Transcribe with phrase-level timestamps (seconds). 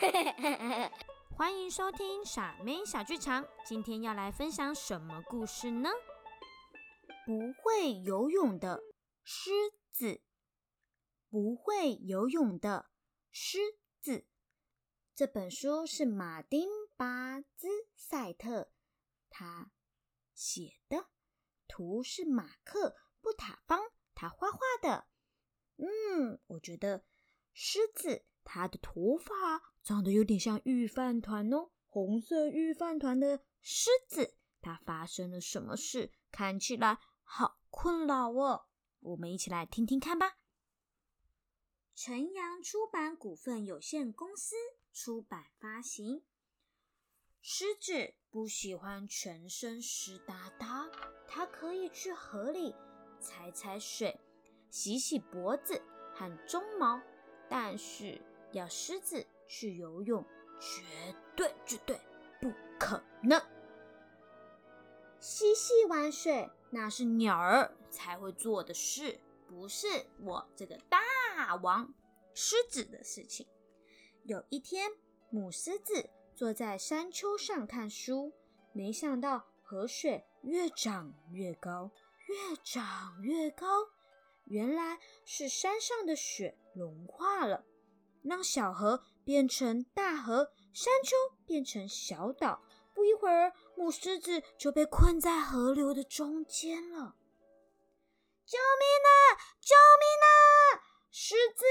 [1.36, 5.90] 欢迎收听傻妹小剧场，今天要来分享什么故事呢？
[7.26, 8.80] 不会游泳的
[9.22, 9.50] 狮
[9.90, 10.22] 子，
[11.28, 12.90] 不会游泳的
[13.30, 13.58] 狮
[14.00, 14.26] 子。
[15.14, 18.70] 这本书是马丁·巴兹赛特
[19.28, 19.70] 他
[20.34, 21.08] 写的，
[21.68, 22.88] 图是马克·
[23.20, 23.82] 布塔方
[24.14, 25.08] 他画画的。
[25.76, 27.04] 嗯，我觉得
[27.52, 36.12] 狮子它的头发长得有点像玉饭团哦，红色玉饭团的狮子，它发生了什么事？
[36.30, 38.66] 看起来好困扰哦。
[39.00, 40.38] 我们一起来听听看吧。
[41.94, 44.54] 晨阳出版股份有限公司
[44.92, 46.22] 出版发行。
[47.42, 50.90] 狮子不喜欢全身湿哒哒，
[51.26, 52.74] 它可以去河里
[53.18, 54.20] 踩踩水。
[54.70, 55.82] 洗洗脖子
[56.14, 57.00] 和鬃毛，
[57.50, 58.18] 但是
[58.52, 60.24] 要狮子去游泳，
[60.60, 62.00] 绝对绝对
[62.40, 63.42] 不可能。
[65.18, 69.86] 嬉戏玩水那是鸟儿才会做的事，不是
[70.22, 71.92] 我这个大王
[72.32, 73.46] 狮子的事情。
[74.22, 74.92] 有一天，
[75.28, 78.32] 母狮子坐在山丘上看书，
[78.72, 81.90] 没想到河水越涨越高，
[82.26, 83.66] 越涨越高。
[84.44, 87.64] 原来是山上的雪融化了，
[88.22, 92.62] 让小河变成大河，山丘变成小岛。
[92.94, 97.14] 不一会儿，母狮子就被困在河流的中间了。
[98.44, 99.38] 救命啊！
[99.60, 100.82] 救命啊！
[101.12, 101.64] 狮子，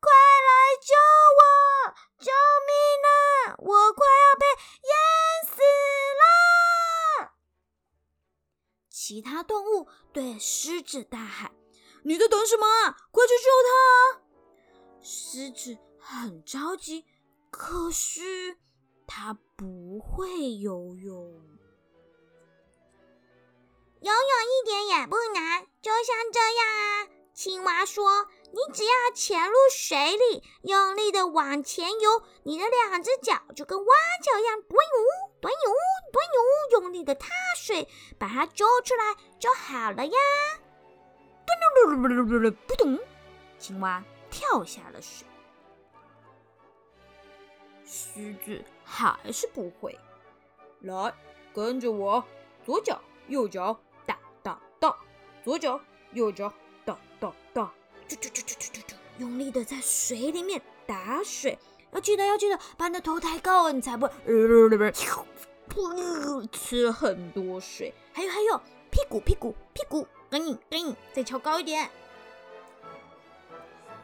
[0.00, 0.94] 快来救
[1.38, 1.94] 我！
[2.18, 2.30] 救
[2.66, 2.72] 命
[3.06, 3.56] 啊！
[3.58, 4.46] 我快要被
[4.82, 4.90] 淹
[5.50, 5.62] 死
[6.20, 7.32] 了！
[8.90, 11.52] 其他动物对狮子大喊。
[12.04, 12.66] 你在等什么？
[13.10, 14.25] 快去救他！
[15.08, 17.04] 狮子很着急，
[17.52, 18.56] 可是
[19.06, 21.14] 它不会游泳。
[24.00, 27.08] 游泳一点也不难，就像这样啊。
[27.32, 35.04] 青蛙说：“你只要潜入水里，用力的往前游，你的两只脚就跟蛙脚一样，蹲游，
[35.40, 35.72] 蹲游，
[36.12, 37.86] 蹲游，用力的踏水，
[38.18, 40.18] 把它揪出来就好了呀。”
[42.66, 42.98] 扑通！
[43.58, 44.02] 青蛙
[44.36, 45.26] 跳下了水。
[47.86, 49.98] 狮子还是不会。
[50.80, 51.14] 来，
[51.54, 52.22] 跟着我，
[52.62, 54.94] 左脚右脚哒哒哒，
[55.42, 55.80] 左脚
[56.12, 56.52] 右脚
[56.84, 57.72] 哒哒哒，
[58.06, 61.58] 啾啾啾啾啾啾啾，用力的在水里面打水。
[61.92, 64.92] 要记得，要记得，把你的头抬高，你才不会
[66.52, 67.94] 吃很多水。
[68.12, 68.58] 还有还有，
[68.90, 70.06] 屁股屁股屁股。
[70.28, 71.88] 跟你跟你再敲高一点。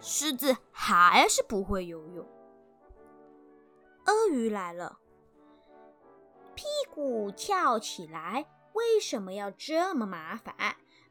[0.00, 2.26] 狮子还是不会游泳。
[4.06, 4.98] 鳄鱼来了，
[6.54, 6.64] 屁
[6.94, 10.54] 股翘起来，为什么要这么麻烦？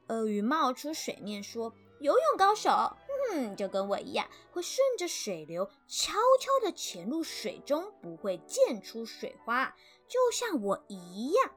[0.07, 2.95] 鳄鱼冒出水面说：“游泳高手，
[3.34, 9.75] 嗯，就跟我一样，会顺着水流悄悄地潜入水中，不会溅出水花，
[10.07, 11.51] 就像我一样。”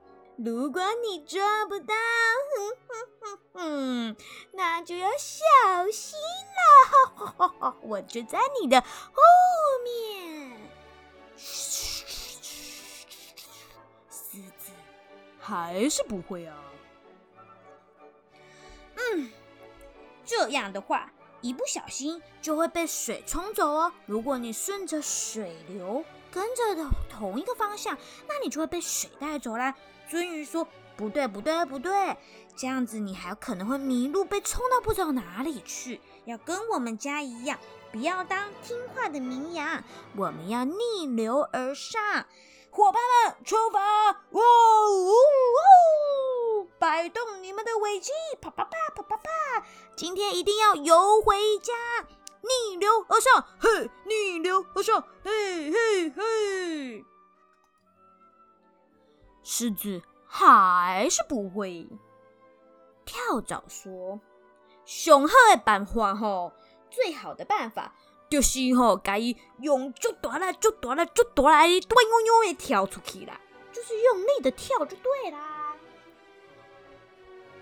[0.44, 1.94] 如果你抓不到，
[2.54, 4.16] 哼哼哼哼，
[4.52, 6.17] 那就要小心
[7.68, 7.76] 了。
[7.82, 9.22] 我就在你的后
[9.84, 10.56] 面。
[11.36, 12.04] 狮
[14.58, 14.72] 子
[15.38, 16.56] 还是不会啊。
[18.96, 19.30] 嗯，
[20.24, 23.92] 这样的话，一不小心就会被水冲走哦。
[24.06, 27.96] 如果你顺着水流跟着的同一个方向，
[28.26, 29.74] 那你就会被水带走啦。
[30.10, 30.66] 鳟鱼说
[30.98, 32.16] ：“不对，不对，不对，
[32.56, 36.00] 这样子你还可能会迷路，被冲到不知道哪里去。
[36.24, 37.56] 要跟我们家一样，
[37.92, 39.84] 不要当听话的绵羊，
[40.16, 42.26] 我们要逆流而上。
[42.70, 44.10] 伙伴们，出发！
[44.10, 44.42] 哇
[44.90, 45.08] 呜
[46.60, 46.68] 呜！
[46.80, 49.30] 摆动你们的尾鳍，啪啪啪啪啪啪！
[49.96, 51.72] 今天一定要游回家，
[52.42, 57.04] 逆流而上，嘿，逆流而上，嘿嘿嘿。”
[59.42, 60.02] 狮子
[60.46, 61.88] 还是不会。
[63.04, 64.20] 跳蚤说
[64.86, 66.52] ：“上好的办法吼，
[66.90, 67.94] 最好的办法
[68.30, 73.40] 就是吼，甲伊用足大力、足大力、足大力，短悠悠的跳出去啦，
[73.72, 75.74] 就是用力的跳就对啦。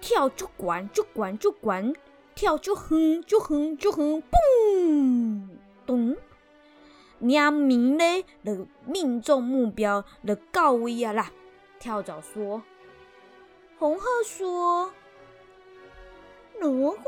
[0.00, 1.94] 跳就管就管就管，
[2.34, 5.48] 跳就哼就哼就哼，嘣
[5.86, 6.16] 咚，
[7.20, 11.30] 两名呢，就命中目标就到位啊啦。”
[11.78, 12.62] 跳蚤说
[13.78, 14.92] ：“红鹤说，
[16.60, 17.02] 如果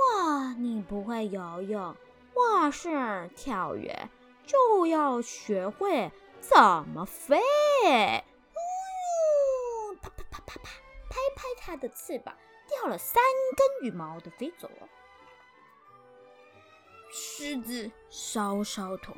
[0.59, 1.97] 你不会游泳
[2.35, 4.09] 或是跳跃，
[4.47, 6.59] 就要学会怎
[6.95, 7.41] 么飞？
[10.01, 10.71] 啪啪啪啪啪，
[11.09, 12.35] 拍拍它的翅膀，
[12.69, 13.23] 掉了三
[13.57, 14.89] 根羽毛的飞走了。
[17.11, 19.15] 狮子搔搔头，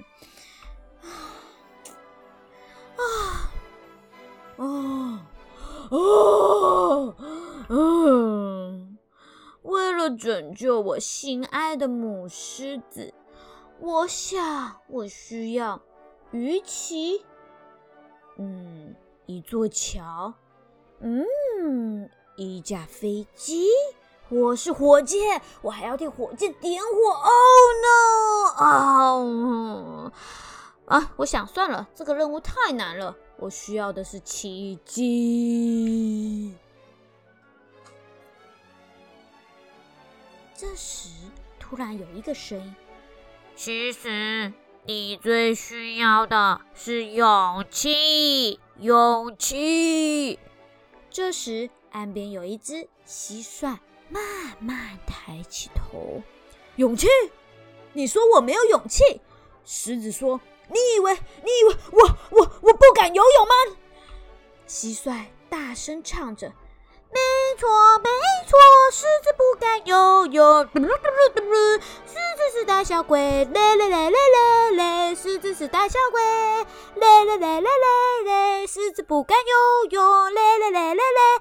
[5.91, 7.15] 哦，
[7.69, 8.97] 嗯，
[9.63, 13.13] 为了拯救我心爱的母狮子，
[13.81, 15.81] 我想我需要
[16.31, 17.25] 鱼鳍，
[18.39, 18.95] 嗯，
[19.27, 20.33] 一座桥，
[21.01, 23.67] 嗯，一架飞机。
[24.29, 26.89] 我是火箭，我还要替火箭点火。
[27.11, 28.47] Oh no！
[28.63, 30.13] 啊
[30.87, 31.13] 啊！
[31.17, 33.17] 我想算了，这个任务太难了。
[33.41, 36.55] 我需要的是奇迹。
[40.55, 41.09] 这时，
[41.59, 42.77] 突然有一个声音
[43.57, 44.53] ：“其实，
[44.85, 50.39] 你最需要的是勇气，勇气。”
[51.09, 53.79] 这时，岸边有一只蟋蟀。
[54.13, 54.21] 慢
[54.59, 56.21] 慢抬起头，
[56.75, 57.07] 勇气？
[57.93, 59.21] 你说我没有勇气？
[59.65, 60.41] 狮子说
[60.73, 61.13] ：“你以为
[61.45, 63.55] 你以为我我我不敢游泳吗？”
[64.69, 66.53] 蟋蟀大声唱着
[67.13, 67.19] ：“没
[67.59, 67.69] 错
[67.99, 68.09] 没
[68.47, 68.59] 错，
[68.93, 70.69] 狮子不敢游泳。”
[72.07, 76.23] 狮子是胆小鬼，嘞嘞嘞嘞嘞嘞，狮子是胆小鬼，
[76.95, 81.40] 嘞嘞嘞嘞嘞嘞，狮子不敢游泳，嘞嘞嘞嘞嘞，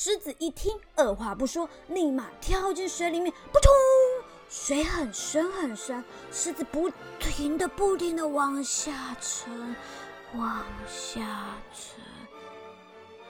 [0.00, 3.72] 狮子一听，二话不说，立马跳进水里面，扑通！
[4.48, 9.74] 水很深很深，狮子不停的、不停的往下沉，
[10.36, 11.20] 往下
[11.74, 12.00] 沉。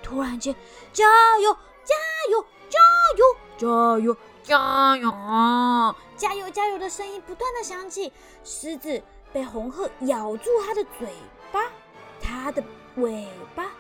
[0.03, 0.55] 突然间，
[0.93, 1.57] 加油！
[1.85, 1.95] 加
[2.31, 2.45] 油！
[2.69, 2.79] 加
[3.17, 3.35] 油！
[3.57, 4.17] 加油！
[4.43, 5.95] 加油！
[6.19, 6.51] 加油！
[6.51, 8.13] 加油的声音不断的响起。
[8.45, 11.09] 狮子被红鹤咬住它的嘴
[11.51, 11.63] 巴，
[12.21, 12.63] 它的
[12.97, 13.73] 尾巴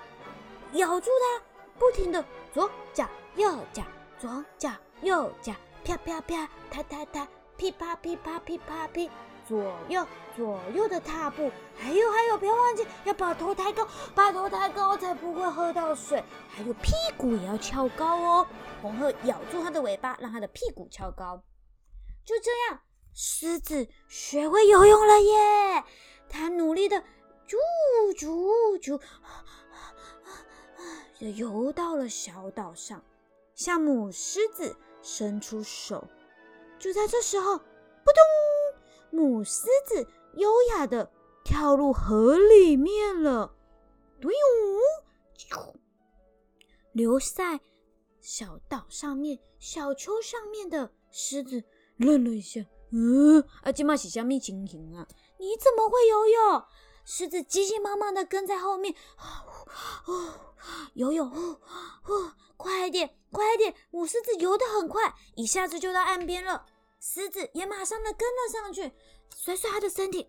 [0.72, 1.44] 咬住它。
[1.78, 2.24] 不停的
[2.58, 3.84] 左脚右脚，
[4.18, 4.72] 左脚
[5.02, 9.08] 右脚，啪啪啪，踏踏踏，噼啪噼啪噼啪噼，
[9.46, 10.04] 左右
[10.36, 18.46] 左右的踏步，还有还有，不要忘记要把头抬高，把头抬高才不会喝到水，还有屁股也要翘高哦。
[18.82, 21.40] 红鹤咬住它的尾巴，让它的屁股翘高。
[22.24, 22.80] 就这样，
[23.14, 25.84] 狮子学会游泳了耶！
[26.28, 26.96] 它努力的
[27.46, 27.56] 啾
[28.16, 29.00] 啾啾。
[31.18, 33.02] 就游到了小岛上，
[33.54, 36.06] 向母狮子伸出手。
[36.78, 38.22] 就在这时候，扑通！
[39.10, 41.10] 母狮子优雅的
[41.44, 43.52] 跳入河里面了。
[44.20, 45.74] 对哟，
[46.92, 47.58] 留在
[48.20, 51.64] 小岛上面小丘上面的狮子
[51.96, 52.60] 愣了一下。
[52.92, 55.06] 嗯，啊，这嘛是虾米情形啊？
[55.38, 56.64] 你怎么会游泳？
[57.10, 58.94] 狮子急急忙忙的跟在后面。
[60.04, 60.44] 哦。
[60.92, 61.60] 游泳，哦
[62.04, 63.74] 哦，快点，快点！
[63.90, 66.66] 母狮子游得很快，一下子就到岸边了。
[67.00, 68.92] 狮子也马上的跟了上去，
[69.34, 70.28] 甩甩它的身体。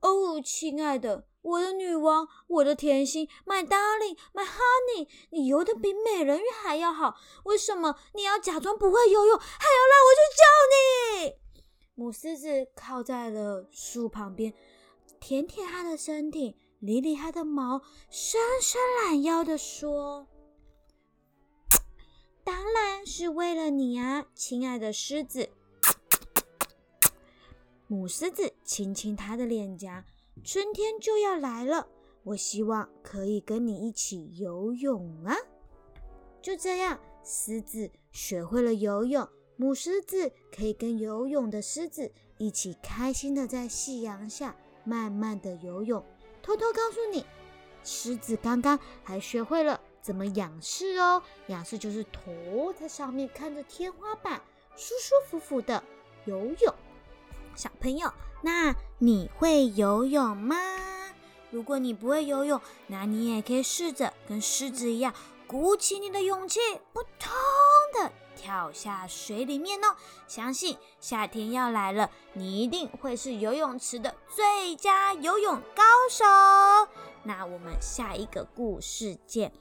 [0.00, 10.44] 哦，亲爱的，我的女王，我的甜心，My darling，My honey，你游得比美人鱼还要好，为什么你要假装不会游泳，还要让我去救
[11.26, 11.40] 你？
[11.94, 14.54] 母狮子靠在了树旁边，
[15.20, 16.56] 舔舔它的身体。
[16.80, 20.26] 理理它的毛，伸伸懒腰的说
[22.42, 25.50] ：“当然是为了你啊，亲爱的狮子。”
[27.86, 30.06] 母狮子亲亲它的脸颊。
[30.42, 31.86] 春天就要来了，
[32.22, 35.36] 我希望可以跟你一起游泳啊！
[36.40, 44.56] 就这样，狮子学会了游泳，母狮子可以跟游泳的狮子一起开心的在夕阳下
[44.90, 46.04] 慢慢的游泳。
[46.42, 47.24] 偷偷告诉你，
[47.84, 51.22] 狮子刚刚还学会了怎么仰视哦。
[51.46, 54.42] 仰视就是头在上面看着天花板，
[54.74, 55.80] 舒舒服服的
[56.24, 56.74] 游泳。
[57.54, 60.56] 小朋友，那你会游泳吗？
[61.52, 65.14] 如果你不会游泳，那你也可以试着跟狮子一样，
[65.46, 66.58] 鼓起你的勇气，
[66.92, 67.30] 扑通
[67.94, 68.10] 的。
[68.40, 69.94] 跳下水里面哦！
[70.26, 76.24] 相信夏天要来了，你一定会是游泳池的最佳游泳高手。
[77.22, 79.52] 那我们下一个故事见，